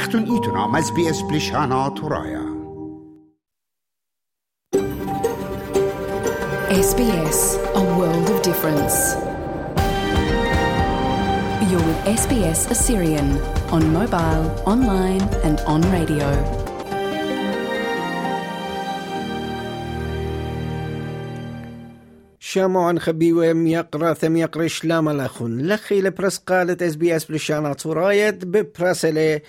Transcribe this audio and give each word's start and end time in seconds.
اختون 0.00 0.30
ایتونا 0.30 0.76
از 0.76 0.94
بی 0.94 1.08
اس 1.08 1.22
بلیشانا 1.22 1.90
تورایا 1.90 2.50
SBS, 6.88 7.40
a 7.80 7.82
world 7.98 8.28
of 8.34 8.38
difference. 8.48 8.96
You're 11.68 11.86
with 11.88 12.00
SBS 12.22 12.60
Assyrian 12.74 13.28
on 13.76 13.82
mobile, 13.98 14.44
online, 14.72 15.24
and 15.46 15.56
on 15.72 15.80
radio. 15.96 16.28
شامعون 22.40 22.98
خبيوة 22.98 23.52
ميقرا 23.52 24.14
ثم 24.14 24.36
يقرا 24.36 24.66
شلام 24.66 25.08
الأخون 25.08 25.62
لخي 25.62 26.00
لبرس 26.00 26.38
قالت 26.38 26.82
اس 26.82 26.96
بي 26.96 27.16
اس 27.16 27.24
بلشانا 27.24 27.72
تورايت 27.72 28.44
ببرسلة 28.44 29.40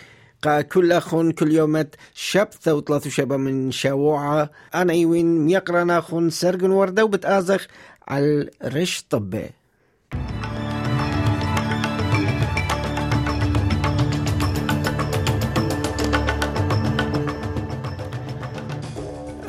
قا 0.42 0.62
كل 0.62 0.92
أخون 0.92 1.32
كل 1.32 1.52
يوم 1.52 1.84
شب 2.14 2.48
ثوت 2.62 3.08
شبا 3.08 3.38
من 3.38 3.72
شاوعة 3.72 4.50
أنا 4.76 4.94
يوين 4.94 5.46
ميقرا 5.46 5.84
ناخون 5.84 6.30
سرقن 6.30 6.72
وردة 6.72 7.06
وبتآزخ 7.06 7.68
على 8.08 8.50
رش 8.64 9.06
طبه 9.10 9.50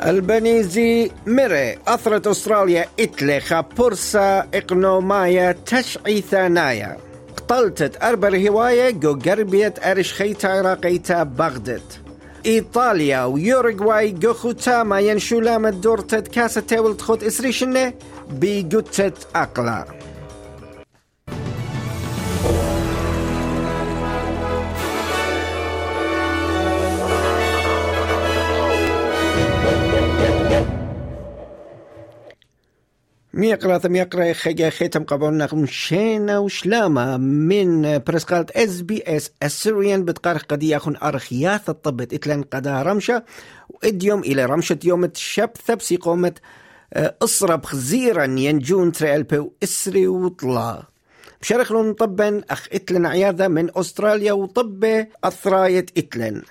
البنيزي 0.05 1.11
مري 1.27 1.77
أثرت 1.87 2.27
أستراليا 2.27 2.85
إتلخا 2.99 3.61
بورصة 3.61 4.39
إقنومايا 4.39 5.51
تشعي 5.65 6.21
ثانايا 6.21 6.97
قتلتت 7.53 8.03
أربع 8.03 8.29
هواية 8.49 8.89
جو 8.89 9.19
قربية 9.25 9.73
أرش 9.83 10.13
خيتا 10.13 10.47
عراقيتا 10.47 11.23
بغدت 11.23 11.99
إيطاليا 12.45 13.23
ويوروغواي 13.23 14.11
جو 14.11 14.33
ختاما 14.33 14.99
ينشولا 14.99 15.69
دورتت 15.69 16.27
كاسة 16.27 16.61
تاول 16.61 16.97
تخوت 16.97 17.23
إسريشنة 17.23 17.93
بيقتت 18.31 19.27
أقلا 19.35 19.85
ميقرا 33.33 33.77
ثم 33.77 33.95
يقرا 33.95 34.33
خيجا 34.33 34.69
ختم 34.69 35.03
قبلنا 35.03 35.47
مشينا 35.53 36.37
وشلامة 36.37 37.17
من 37.17 37.97
برسقالة 37.97 38.45
اس 38.55 38.81
بي 38.81 39.03
اس 39.07 39.31
اسيريان 39.43 40.05
بتقارخ 40.05 40.43
قد 40.43 40.63
يكون 40.63 40.97
أرخياث 40.97 41.69
الطبت 41.69 42.13
إتلان 42.13 42.43
قدا 42.43 42.81
رمشة 42.81 43.23
واديوم 43.69 44.19
إلى 44.19 44.45
رمشة 44.45 44.79
يوم 44.83 45.03
الشب 45.03 45.49
ثبسي 45.65 45.97
قومت 45.97 46.37
إصرب 46.95 47.65
خزيرا 47.65 48.23
ينجون 48.23 48.91
تريلبي 48.91 49.37
وإسري 49.37 50.07
وطلا. 50.07 50.83
بشرخ 51.41 51.71
لون 51.71 51.93
طبا 51.93 52.41
أخ 52.49 52.67
اتلن 52.73 53.05
عياذة 53.05 53.47
من 53.47 53.69
أستراليا 53.77 54.33
وطبة 54.33 55.07
أثراية 55.23 55.85
اتلن 55.97 56.41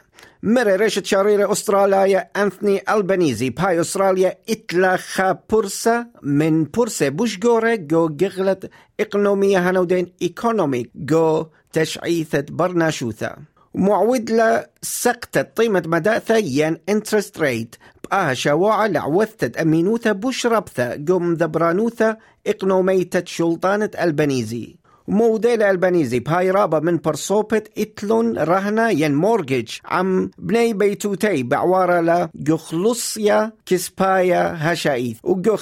مرة 0.45 0.77
رشة 0.77 1.03
شريرة 1.05 1.53
أستراليا 1.53 2.29
أنثوني 2.37 2.83
ألبانيزي 2.91 3.51
باي 3.51 3.81
أستراليا 3.81 4.39
إتلا 4.49 4.97
خا 4.97 5.39
بورسا 5.51 6.07
من 6.23 6.65
بورسا 6.65 7.09
بوش 7.09 7.39
جورة 7.39 7.75
جو 7.75 8.09
جغلت 8.09 8.71
إقنومية 9.01 9.71
هنودين 9.71 10.13
إيكونوميك 10.23 10.91
جو 10.95 11.47
تشعيثة 11.73 12.45
برناشوثة 12.51 13.37
معود 13.75 14.31
لا 14.31 14.71
سقطة 14.83 15.43
قيمة 15.43 15.83
مداثة 15.87 16.37
ين 16.37 16.79
انترست 16.89 17.39
ريت 17.39 17.77
بآها 18.05 18.35
شواعة 18.35 18.87
لعوثة 18.87 19.63
أمينوثة 19.63 20.13
بوش 20.13 20.47
ربثة 20.47 20.93
قم 20.95 21.35
ذبرانوثة 21.35 22.17
إقنوميتة 22.47 23.23
شلطانة 23.27 23.91
ألبانيزي 24.01 24.77
موديل 25.09 25.63
ألبانيزي. 25.63 26.21
بهاي 26.21 26.51
رابا 26.51 26.79
من 26.79 26.97
برصوبة 26.97 27.63
إتلون 27.79 28.39
رهنة 28.39 28.91
ين 28.91 29.15
مورجج 29.15 29.69
عم 29.85 30.31
بني 30.39 30.73
بيتوتي 30.75 31.43
بعوارة 31.43 32.01
لا 32.01 32.29
جو 32.35 32.57
خلصيا 32.57 33.53
كسبايا 33.67 34.55
هشايث 34.59 35.19
وجو 35.23 35.57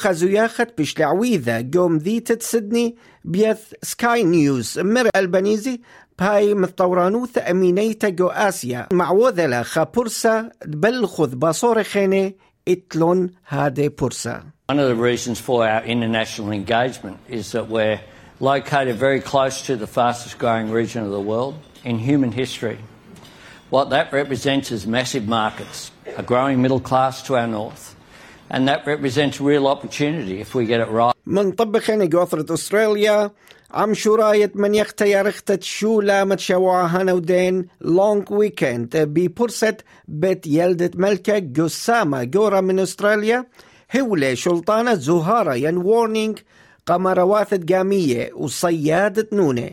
بش 0.78 0.98
لعويذة. 0.98 1.60
جو 1.60 1.88
مذيتة 1.88 2.38
سدني 2.40 2.96
بيث 3.24 3.58
سكاي 3.82 4.22
نيوز. 4.24 4.78
مر 4.78 5.08
ألبانيزي 5.16 5.80
بهاي 6.18 6.54
متطورانوث 6.54 7.38
أمينيتا 7.38 8.08
جو 8.08 8.26
آسيا. 8.26 8.88
معوذة 8.92 9.46
لا 9.46 9.62
خابورسا 9.62 10.50
بلخذ 10.66 11.36
باصور 11.36 11.82
خيني 11.82 12.36
إتلون 12.68 13.30
هادي 13.48 13.88
بورسا. 13.88 14.42
One 14.72 14.78
of 14.78 14.88
the 14.88 14.94
reasons 14.94 15.40
for 15.40 15.66
our 15.66 15.82
international 15.84 16.52
engagement 16.52 17.16
is 17.28 17.52
that 17.52 17.68
we're 17.68 17.98
located 18.39 18.95
very 18.95 19.21
close 19.21 19.61
to 19.63 19.75
the 19.75 19.87
fastest 19.87 20.37
growing 20.37 20.71
region 20.71 21.03
of 21.03 21.11
the 21.11 21.19
world 21.21 21.55
in 21.83 21.97
human 21.99 22.31
history. 22.31 22.77
What 23.69 23.89
that 23.89 24.13
represents 24.13 24.71
is 24.71 24.85
massive 24.85 25.27
markets, 25.27 25.91
a 26.17 26.23
growing 26.23 26.61
middle 26.61 26.79
class 26.79 27.21
to 27.23 27.35
our 27.35 27.47
north, 27.47 27.95
and 28.49 28.67
that 28.67 28.85
represents 28.85 29.41
real 29.41 29.67
opportunity 29.67 30.39
if 30.39 30.53
we 30.55 30.65
get 30.65 30.81
it 30.81 30.89
right. 30.89 31.15
من 31.27 31.51
طبخين 31.51 32.09
جوثرة 32.09 32.53
أستراليا 32.53 33.31
عم 33.71 33.93
شراية 33.93 34.51
من 34.55 34.75
يختيار 34.75 35.29
اختت 35.29 35.63
شو 35.63 36.01
لامت 36.01 36.39
شواهنا 36.39 37.13
ودين 37.13 37.67
لونج 37.81 38.31
ويكند 38.31 38.97
ببرسة 38.97 39.77
بيت 40.07 40.47
يلدة 40.47 40.91
ملكة 40.95 41.37
جسامة 41.37 42.23
جورا 42.23 42.61
من 42.61 42.79
أستراليا 42.79 43.45
هولة 43.99 44.33
شلطانة 44.33 44.93
زهارة 44.93 45.55
ين 45.55 45.77
وورنينج 45.77 46.39
قمرواثة 46.86 47.76
قامية 47.76 48.30
وصيادة 48.34 49.28
نونة 49.32 49.70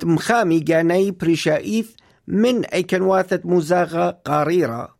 تمخامي 0.00 0.60
جاني 0.60 1.10
بريشايث 1.10 1.90
من 2.28 2.64
أي 2.64 2.82
كنواثة 2.82 3.40
مزاغة 3.44 4.10
قاريرة. 4.24 4.94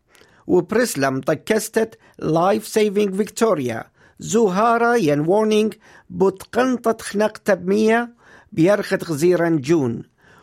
وبرسلم 0.47 1.21
طكستت 1.21 1.99
لايف 2.19 2.67
سيفينج 2.67 3.15
فيكتوريا 3.15 3.85
زهارة 4.19 4.97
ين 4.97 5.21
وورنينج 5.21 5.75
بتقنطة 6.11 6.97
خنق 7.01 7.39
تبمية 7.39 8.15
بيرخت 8.53 9.05
غزيرا 9.05 9.49
جون. 9.49 10.03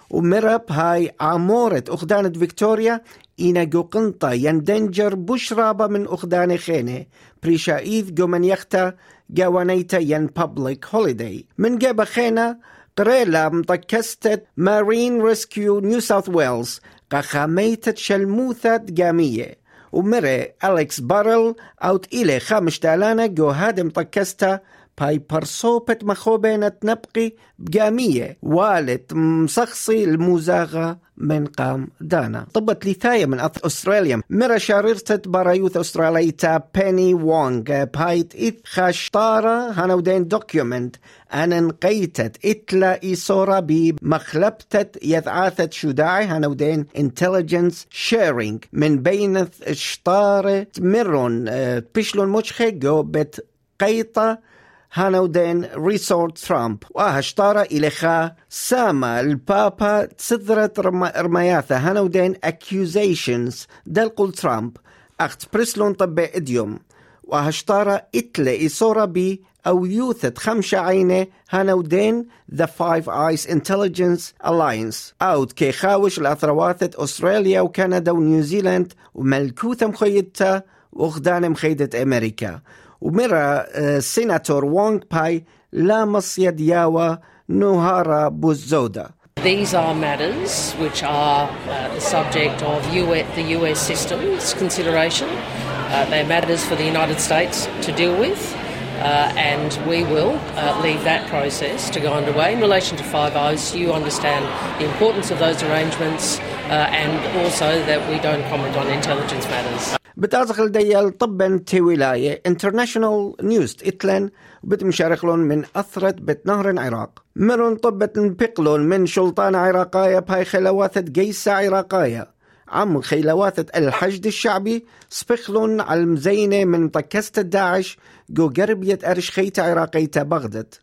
ومرب 0.09 0.61
هاي 0.69 1.11
عمورة 1.19 1.83
أخدانة 1.89 2.29
فيكتوريا 2.29 3.01
إنا 3.39 3.63
جو 3.63 3.81
قنطة 3.81 4.31
يندنجر 4.31 5.15
بشرابة 5.15 5.87
من 5.87 6.07
أخدان 6.07 6.57
خينة. 6.57 7.05
بريشايث 7.43 8.09
جو 8.11 8.27
من 8.27 8.43
يختا 8.43 8.93
جوانيتا 9.31 9.97
ين 9.97 10.25
بابليك 10.25 10.85
هوليداي 10.85 11.45
من 11.57 11.77
جاب 11.77 12.03
خينا 12.03 12.59
قريلا 12.97 13.49
مطكستت 13.49 14.43
مارين 14.57 15.21
ريسكيو 15.21 15.79
نيو 15.79 15.99
ساوث 15.99 16.29
ويلز 16.29 16.81
قخاميتت 17.11 17.97
شلموثة 17.97 18.77
جامية. 18.77 19.61
ومري 19.91 20.47
أليكس 20.63 20.99
بارل 20.99 21.55
أوت 21.83 22.13
إلي 22.13 22.39
خامش 22.39 22.79
تالانا 22.79 23.25
جو 23.25 23.49
هادم 23.49 23.89
طكستا 23.89 24.59
باي 25.01 25.21
برصوبة 25.29 25.97
مخوبينة 26.03 26.71
نبقي 26.83 27.33
بقامية 27.59 28.37
والد 28.41 29.13
مصخصي 29.13 30.03
المزاغة 30.03 30.99
من 31.21 31.45
قام 31.45 31.87
دانا. 32.01 32.47
طبت 32.53 32.85
لثاية 32.85 33.25
من 33.25 33.39
أستراليا. 33.39 34.21
مرة 34.29 34.57
شاررتت 34.57 35.27
برايوث 35.27 35.77
أستراليتا 35.77 36.61
بيني 36.75 37.13
وونغ. 37.13 37.83
بايت 37.83 38.35
إث 38.35 38.53
خاشطارة 38.65 39.71
هنودين 39.71 40.27
دوكيومنت. 40.27 40.95
أنا 41.33 41.59
نقيتت 41.59 42.45
إتلا 42.45 43.03
إيصورة 43.03 43.59
بمخلبتت 43.59 44.97
يذعاثة 45.03 45.69
شداعي 45.71 46.25
هنودين 46.25 46.85
intelligence 46.97 47.75
sharing. 48.09 48.67
من 48.73 48.97
بينث 48.97 49.71
شطارة 49.71 50.67
مرون 50.79 51.45
بيشلون 51.79 52.29
مشخي 52.29 52.71
جو 52.71 53.03
بت 53.03 53.45
قيطة. 53.79 54.50
هانودين 54.93 55.65
ريسورت 55.75 56.37
ترامب. 56.37 56.77
وهشتارة 56.89 57.61
إليخا 57.61 58.31
ساما 58.49 59.19
البابا 59.19 60.05
تسذرت 60.05 60.79
رمياثة. 61.17 61.77
هانودين 61.77 62.35
accusations 62.35 63.55
دلقل 63.85 64.31
ترامب. 64.31 64.77
أخت 65.19 65.53
بريسلون 65.53 65.93
طبع 65.93 66.27
إديوم. 66.35 66.79
وهشتارة 67.23 68.03
إتلي 68.15 68.65
إصورة 68.65 69.05
بي 69.05 69.41
أو 69.67 69.85
يوثت 69.85 70.37
خمسة 70.37 70.77
عينة. 70.77 71.27
هانودين 71.49 72.27
The 72.55 72.65
Five 72.65 73.05
Eyes 73.05 73.49
Intelligence 73.49 74.47
Alliance. 74.47 75.13
أوت 75.21 75.51
كي 75.51 75.71
خاوش 75.71 76.19
الأثروات 76.19 76.95
أستراليا 76.95 77.61
وكندا 77.61 78.11
ونيوزيلاند 78.11 78.93
وملكوثة 79.13 79.87
مخيدتا. 79.87 80.61
وغدان 80.93 81.49
مخيدة 81.49 82.01
أمريكا. 82.01 82.61
ومرا 83.00 83.66
سيناتور 84.00 84.64
وونغ 84.64 85.00
باي 85.12 85.44
لامس 85.72 86.38
يدياوا 86.38 87.16
نوهارا 87.48 88.28
بوزودا 88.28 89.10
These 89.42 89.74
are 89.74 89.94
matters 89.94 90.72
which 90.72 91.02
are 91.04 91.48
uh, 91.48 91.94
the 91.94 92.00
subject 92.00 92.62
of 92.62 92.78
US, 92.94 93.36
the 93.36 93.46
US 93.58 93.78
system's 93.78 94.54
consideration. 94.54 95.28
Uh, 95.28 96.06
they're 96.10 96.26
matters 96.26 96.64
for 96.64 96.74
the 96.74 96.84
United 96.84 97.20
States 97.20 97.68
to 97.82 97.92
deal 97.92 98.18
with. 98.18 98.56
Uh, 98.98 99.30
and 99.36 99.78
we 99.86 100.04
will 100.04 100.32
uh, 100.56 100.80
leave 100.82 101.04
that 101.04 101.28
process 101.28 101.90
to 101.90 102.00
go 102.00 102.14
underway. 102.14 102.54
In 102.54 102.60
relation 102.60 102.96
to 102.96 103.04
Five 103.04 103.36
O's, 103.36 103.74
you 103.74 103.92
understand 103.92 104.46
the 104.80 104.86
importance 104.90 105.30
of 105.30 105.38
those 105.38 105.62
arrangements 105.62 106.40
uh, 106.40 106.88
and 106.90 107.36
also 107.44 107.84
that 107.84 108.00
we 108.10 108.18
don't 108.20 108.42
comment 108.48 108.74
on 108.74 108.88
intelligence 108.88 109.44
matters. 109.48 109.99
بتازخل 110.17 110.71
ديال 110.71 111.17
طبا 111.17 111.63
تي 111.65 111.81
ولاية 111.81 112.41
انترناشونال 112.45 113.33
نيوز 113.41 113.77
اتلن 113.85 114.29
بتمشارخلون 114.63 115.39
من 115.39 115.63
أثرت 115.75 116.15
بت 116.21 116.45
نهر 116.45 116.79
عراق 116.79 117.23
مرون 117.35 117.75
طبت 117.75 118.11
بقلون 118.15 118.81
من 118.81 119.05
شلطان 119.05 119.55
عراقاية 119.55 120.19
بهاي 120.19 120.45
خلواثة 120.45 121.01
جيسة 121.01 121.51
عراقاية 121.51 122.27
عم 122.67 123.01
خيلواثة 123.01 123.65
الحشد 123.75 124.25
الشعبي 124.25 124.85
سبخلون 125.09 125.81
على 125.81 125.99
المزينة 125.99 126.65
من 126.65 126.89
طكست 126.89 127.39
داعش 127.39 127.97
جو 128.29 128.49
قربية 128.49 128.99
أرش 129.05 129.31
خيتة 129.31 129.63
عراقية 129.63 130.11
بغدد 130.15 130.73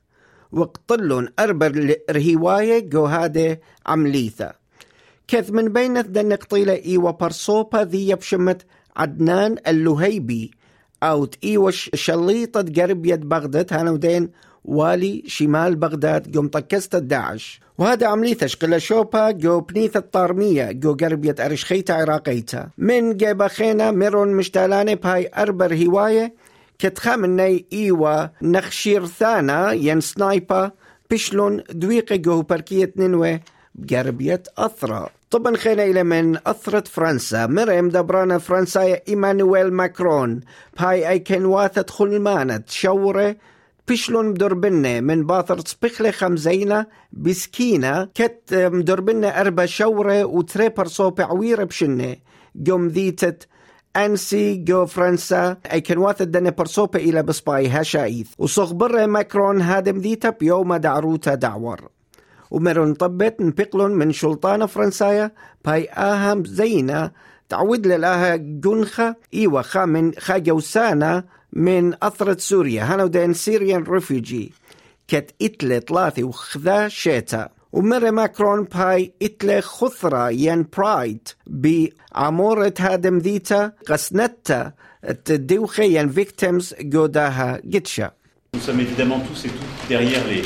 وقتلون 0.53 1.29
أربر 1.39 1.97
رهيواية 2.11 2.89
جو 2.89 3.05
هادي 3.05 3.57
عمليثة. 3.87 4.53
كذ 5.29 5.53
من 5.53 5.69
بين 5.69 6.13
دن 6.13 6.33
قطيلة 6.33 6.73
إيوا 6.73 7.11
برصوبة 7.11 7.83
ذي 7.83 8.15
بشمت 8.15 8.67
عدنان 8.99 9.57
اللهيبي 9.67 10.51
أو 11.03 11.29
إيوش 11.45 11.91
شليطة 11.95 12.83
قربية 12.83 13.15
بغداد 13.15 13.73
هانودين 13.73 14.31
والي 14.65 15.23
شمال 15.27 15.77
بغداد 15.77 16.37
قوم 16.37 16.49
طكست 16.49 16.95
الداعش. 16.95 17.61
وهذا 17.79 18.07
عملية 18.07 18.47
شقلة 18.47 18.79
شوبا 18.79 19.31
جو 19.31 19.61
بنيثة 19.61 19.99
الطارمية 19.99 20.73
جو 20.73 20.95
قربية 20.95 21.35
أرشخيتا 21.41 21.93
عراقيتا. 21.93 22.69
من 22.79 23.17
جيبا 23.17 23.49
خينا 23.49 23.91
ميرون 23.91 24.29
مشتالاني 24.29 24.95
بهاي 24.95 25.31
أربر 25.37 25.75
هواية 25.75 26.35
كتخامني 26.79 27.67
إيوا 27.73 28.27
نخشير 28.43 29.07
ثانا 29.07 29.73
ين 29.73 30.01
سنايبا 30.01 30.71
بشلون 31.11 31.63
دويقة 31.71 32.17
جو 32.17 32.43
بركية 32.43 32.93
ننوي 32.97 33.41
بقربية 33.75 34.43
أثرى 34.59 35.09
طبعا 35.31 35.57
خينا 35.57 35.85
إلى 35.85 36.03
من 36.03 36.37
أثرة 36.47 36.85
فرنسا. 36.89 37.47
مريم 37.47 37.89
دبرانا 37.89 38.39
فرنسا 38.39 39.01
إيمانويل 39.09 39.73
ماكرون. 39.73 40.41
بهاي 40.79 41.09
أي 41.09 41.19
كان 41.19 41.45
واثت 41.45 41.91
خلمانة 41.91 42.63
شورة 42.67 43.37
بشلون 43.89 44.27
مدربنة 44.27 45.01
من 45.01 45.27
باثر 45.27 45.59
سبخلة 45.59 46.11
خمزينة 46.11 46.87
بسكينة. 47.13 48.09
كت 48.15 48.55
مدربنة 48.55 49.29
أربع 49.29 49.67
شورة 49.67 50.25
وتري 50.25 50.69
برصو 50.69 51.11
بعويرة 51.11 51.65
بشنة. 51.65 52.17
قوم 52.67 52.89
ذيتت 52.89 53.49
أنسي 53.97 54.55
جو 54.55 54.87
فرنسا. 54.87 55.57
أي 55.73 55.81
كان 55.81 55.99
واثت 55.99 56.23
دنة 56.23 56.51
برصوبة 56.51 56.99
إلى 56.99 57.23
بصباي 57.23 57.69
هشايث 57.69 58.29
وصغ 58.39 58.73
برة 58.73 59.07
ماكرون 59.07 59.61
هادم 59.61 59.99
ذيتا 59.99 60.31
بيوم 60.31 60.77
دعروتا 60.77 61.35
دعور. 61.35 61.98
ومرون 62.51 62.95
طبت 62.95 63.41
نبقلون 63.41 63.93
من 63.93 64.13
شلطانة 64.13 64.67
فرنسايا 64.67 65.33
باي 65.65 65.89
آهم 65.89 66.45
زينة 66.45 67.11
تعود 67.49 67.87
للاها 67.87 68.37
جنخة 68.37 69.17
إيوة 69.35 69.63
خا 69.63 69.85
من 69.85 70.13
خا 70.19 70.39
جوسانة 70.39 71.25
من 71.53 71.95
أثرة 72.03 72.37
سوريا. 72.39 72.85
هانو 72.85 73.07
دين 73.07 73.33
سيريان 73.33 73.83
ريفوجي 73.83 74.53
كت 75.09 75.35
إتلة 75.43 75.79
ثلاثي 75.79 76.23
وخذا 76.23 76.89
شيتا. 76.89 77.49
ومر 77.73 78.11
ماكرون 78.11 78.65
باي 78.65 79.13
إتلة 79.23 79.61
خثرة 79.61 80.31
ين 80.31 80.67
برايد 80.77 81.29
بعمورة 81.47 82.75
هادم 82.79 83.19
ذيتا 83.19 83.73
قسنتا 83.89 84.73
الدوخة 85.31 85.83
ين 85.83 86.09
فيكتيمز 86.09 86.75
جوداها 86.81 87.61
جتشا. 87.65 88.11
Nous 88.55 88.61
sommes 88.61 88.81
évidemment 88.81 89.21
tous 89.21 89.45
et 89.45 89.49
toutes 89.49 89.89
derrière 89.89 90.27
les, 90.27 90.43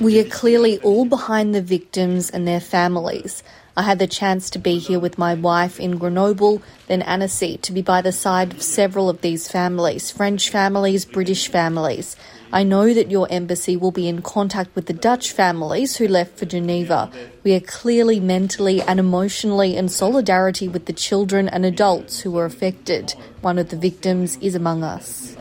We 0.00 0.18
are 0.18 0.24
clearly 0.24 0.78
all 0.80 1.04
behind 1.04 1.54
the 1.54 1.62
victims 1.62 2.28
and 2.28 2.48
their 2.48 2.60
families. 2.60 3.44
I 3.76 3.82
had 3.82 4.00
the 4.00 4.08
chance 4.08 4.50
to 4.50 4.58
be 4.58 4.78
here 4.78 4.98
with 4.98 5.18
my 5.18 5.34
wife 5.34 5.78
in 5.78 5.98
Grenoble, 5.98 6.62
then 6.88 7.02
Annecy, 7.02 7.58
to 7.58 7.72
be 7.72 7.80
by 7.80 8.02
the 8.02 8.10
side 8.10 8.52
of 8.52 8.62
several 8.62 9.08
of 9.08 9.20
these 9.20 9.48
families 9.48 10.10
French 10.10 10.50
families, 10.50 11.04
British 11.04 11.48
families. 11.48 12.16
I 12.52 12.64
know 12.64 12.92
that 12.92 13.10
your 13.10 13.28
embassy 13.30 13.76
will 13.76 13.92
be 13.92 14.08
in 14.08 14.22
contact 14.22 14.74
with 14.74 14.86
the 14.86 14.92
Dutch 14.92 15.30
families 15.30 15.96
who 15.96 16.08
left 16.08 16.38
for 16.38 16.46
Geneva. 16.46 17.10
We 17.44 17.54
are 17.54 17.60
clearly 17.60 18.18
mentally 18.18 18.82
and 18.82 18.98
emotionally 18.98 19.76
in 19.76 19.88
solidarity 19.88 20.68
with 20.68 20.86
the 20.86 20.92
children 20.92 21.48
and 21.48 21.64
adults 21.64 22.20
who 22.20 22.32
were 22.32 22.44
affected. 22.44 23.14
One 23.42 23.58
of 23.58 23.70
the 23.70 23.76
victims 23.76 24.38
is 24.40 24.56
among 24.56 24.82
us. 24.82 25.36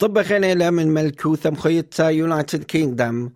طب 0.00 0.22
خينا 0.22 0.70
من 0.70 0.88
ملكوثة 0.88 1.50
مخيطة 1.50 2.10
يونايتد 2.10 2.64
كينغدم 2.64 3.30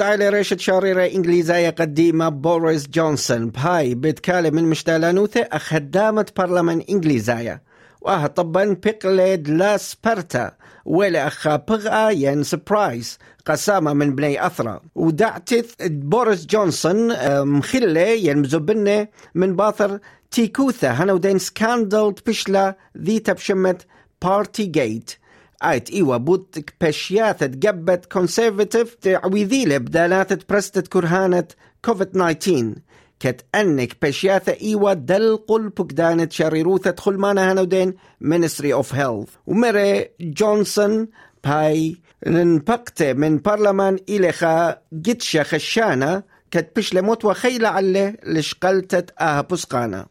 على 0.00 0.28
ريشة 0.28 0.56
شاريرة 0.56 1.06
إنجليزية 1.06 1.70
قديمة 1.70 2.28
بوريس 2.28 2.88
جونسون. 2.88 3.50
بهاي 3.50 3.94
بتكالي 3.94 4.50
من 4.50 4.64
مشتالانوثة 4.64 5.40
أخدامة 5.40 6.26
برلمان 6.36 6.82
إنجليزية. 6.90 7.62
وأه 8.00 8.26
طبا 8.26 8.64
بيقليد 8.64 9.48
لا 9.48 9.76
سبرتا 9.76 10.52
ولا 10.84 11.26
أخا 11.26 11.56
بغآ 11.56 12.10
ين 12.10 12.42
سبرايز 12.42 13.18
قسامة 13.46 13.92
من 13.92 14.14
بني 14.14 14.46
أثرى. 14.46 14.80
ودعتث 14.94 15.74
بوريس 15.80 16.46
جونسون 16.46 17.12
مخلة 17.46 18.00
ين 18.00 18.38
مزبنة 18.38 19.08
من 19.34 19.56
باثر 19.56 19.98
تيكوثة. 20.30 20.90
هنو 20.90 21.16
دين 21.16 21.38
سكاندل 21.38 22.14
بشلا 22.26 22.76
ذي 22.98 23.18
تبشمت 23.18 23.86
بارتي 24.22 24.64
جيت. 24.64 25.19
آيت 25.62 25.90
إيوا 25.90 26.16
بوتك 26.16 26.74
بشياثة 26.80 27.46
جبت 27.46 28.12
كونسيرفتيف 28.12 28.94
تعويذيلة 28.94 29.78
بدالات 29.78 30.50
برستت 30.50 30.88
كرهانة 30.88 31.44
كوفيد 31.84 32.06
19 32.06 32.74
كت 33.20 33.44
أنك 33.54 33.96
بشياثة 34.02 34.56
إيوا 34.62 34.92
دل 34.92 35.36
قلبك 35.36 36.32
شريروثة 36.32 36.94
خلمانا 36.98 37.52
هنودين 37.52 37.94
Ministry 38.24 38.72
of 38.72 38.92
Health. 38.92 39.30
ومري 39.46 40.08
جونسون 40.20 41.08
باي 41.44 41.96
ننبقت 42.26 43.02
من 43.02 43.38
برلمان 43.38 43.98
إلخا 44.08 44.78
جتشا 44.92 45.42
خشانة 45.42 46.22
كت 46.50 46.76
بشلموت 46.76 47.24
وخيلة 47.24 47.68
على 47.68 48.16
لشقلتت 48.26 49.10
آها 49.20 49.40
بسقانا 49.40 50.06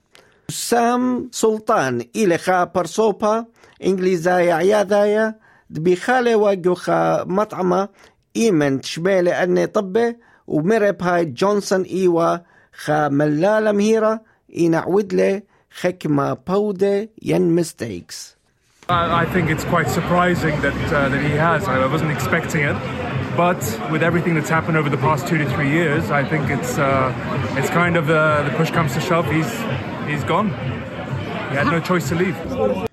سام 0.49 1.29
سلطان 1.31 2.05
إلخا 2.15 2.63
برصوبا 2.63 3.45
إنجليزايا 3.83 4.53
عياذايا 4.53 5.35
بخالة 5.69 6.35
وجوخا 6.35 7.23
مطعمة 7.23 7.89
إيمن 8.35 8.81
تشبيلة 8.81 9.43
أني 9.43 9.67
طبة 9.67 10.15
ومرب 10.47 11.03
هاي 11.03 11.25
جونسون 11.25 11.81
إيوا 11.81 12.37
خا 12.73 13.07
ملالة 13.07 13.71
مهيرة 13.71 14.21
إنعود 14.57 15.13
له 15.13 15.41
خكمة 15.71 16.33
بودة 16.33 17.09
ين 17.23 17.55
ميستيكس 17.55 18.39
I 18.91 19.25
think 19.25 19.51
it's 19.51 19.63
quite 19.65 19.87
surprising 19.87 20.59
that 20.61 20.73
uh, 20.91 21.09
that 21.09 21.21
he 21.21 21.33
has. 21.37 21.67
I 21.67 21.85
wasn't 21.85 22.11
expecting 22.11 22.61
it, 22.61 22.75
but 23.37 23.61
with 23.91 24.01
everything 24.01 24.33
that's 24.33 24.49
happened 24.49 24.77
over 24.77 24.89
the 24.89 24.97
past 24.97 25.27
two 25.27 25.37
to 25.37 25.47
three 25.53 25.69
years, 25.69 26.09
I 26.09 26.23
think 26.23 26.49
it's 26.49 26.79
uh, 26.79 27.13
it's 27.55 27.69
kind 27.69 27.97
of 27.97 28.09
uh, 28.09 28.41
the 28.47 28.51
push 28.57 28.71
comes 28.71 28.95
to 28.95 28.99
shove. 28.99 29.27
He's 29.29 29.51
he's 30.09 30.23
gone. 30.23 30.49
He 30.49 31.55
had 31.55 31.67
no 31.67 31.79
choice 31.79 32.09
to 32.09 32.15
leave. 32.15 32.88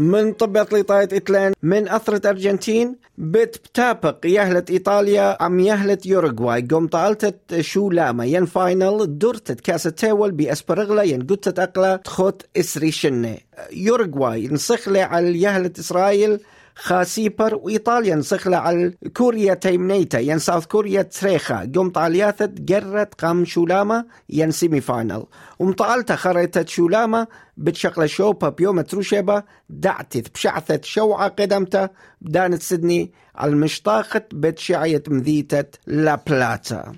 من 0.00 0.32
طبت 0.32 0.72
لطاية 0.72 1.08
إتلان 1.12 1.52
من 1.62 1.88
أثرة 1.88 2.28
أرجنتين 2.28 2.96
بت 3.18 3.56
بتابق 3.56 4.16
يهلة 4.24 4.64
إيطاليا 4.70 5.42
عم 5.42 5.60
يهلة 5.60 5.98
يوروغواي. 6.06 6.68
قوم 6.70 6.86
طالتت 6.86 7.60
شو 7.60 7.90
لاما 7.90 8.24
ين 8.24 8.46
فاينل 8.46 9.18
دورتت 9.18 9.60
كاسة 9.60 9.90
تيول 9.90 10.30
بأسبرغلا 10.30 11.02
ين 11.02 11.20
قدتت 11.20 11.58
أقلا 11.58 11.96
تخوت 11.96 12.42
إسري 12.56 12.90
شنة. 12.90 13.36
يوروغواي 13.72 14.48
نسخلة 14.48 15.00
على 15.00 15.42
يهلة 15.42 15.72
إسرائيل 15.78 16.40
خاسيبر 16.82 17.54
وإيطاليا 17.54 18.14
نسخلة 18.14 18.56
على 18.56 18.94
كوريا 19.16 19.54
تيمنيتا 19.54 20.18
ين 20.18 20.38
ساوث 20.38 20.66
كوريا 20.66 21.02
تريخا 21.02 21.70
قوم 21.74 21.90
طالياثت 21.90 22.50
جرت 22.50 23.14
قام 23.14 23.44
شولاما 23.44 24.04
ين 24.28 24.50
سيمي 24.50 24.80
فاينل 24.80 25.24
ومطالتا 25.58 26.16
خريتت 26.16 26.68
شولاما 26.68 27.26
بتشغل 27.56 28.10
شوبا 28.10 28.48
بيوم 28.48 28.80
تروشيبا 28.80 29.42
دعتت 29.68 30.34
بشعثت 30.34 30.84
شوعة 30.84 31.28
قدمتا 31.28 31.88
بدانت 32.20 32.62
سيدني 32.62 33.12
على 33.34 33.68
بتشعية 34.32 35.02
مذيتة 35.08 35.78
لا 35.86 36.14
بلاتا 36.26 36.92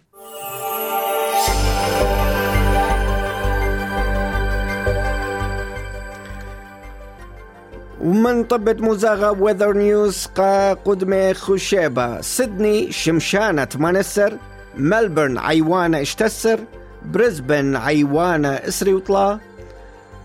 ومن 8.02 8.44
طبة 8.44 8.72
مزاغة 8.72 9.30
ويذر 9.30 9.72
نيوز 9.72 10.26
قا 10.26 10.72
قدمة 10.72 11.32
خشيبة 11.32 12.20
سيدني 12.20 12.92
شمشانة 12.92 13.68
منسر 13.74 14.36
ملبورن 14.76 15.38
عيوانة 15.38 16.00
اشتسر 16.00 16.60
بريسبن 17.04 17.76
عيوانة 17.76 18.48
إسري 18.48 18.94
وطلا 18.94 19.38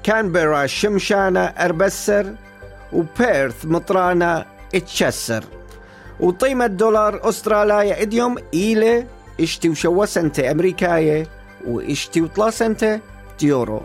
كانبرا 0.03 0.65
شمشانة 0.65 1.39
أربسر 1.39 2.33
وبيرث 2.93 3.65
مطرانة 3.65 4.45
اتشسر. 4.75 5.43
وقيمة 6.19 6.67
دولار 6.67 7.29
استراليا 7.29 8.01
إديوم 8.01 8.35
إيلة 8.53 9.05
إشتي 9.41 9.69
وشوا 9.69 10.05
سنتة 10.05 10.51
أمريكاية 10.51 11.27
وإشتي 11.67 12.21
وطلا 12.21 12.49
سنتة 12.49 12.99
ديورو. 13.39 13.81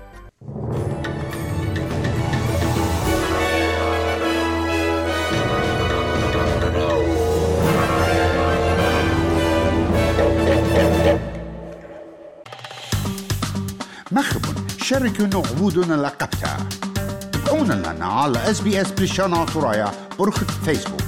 شاركونا 14.83 15.37
عبودنا 15.37 15.95
لقبتها. 15.95 16.57
تابعونا 17.33 17.73
لنا 17.73 18.07
على 18.07 18.51
اس 18.51 18.61
بريشانا 18.91 19.45
ترايا 19.45 19.93
برخة 20.19 20.47
فيسبوك 20.65 21.02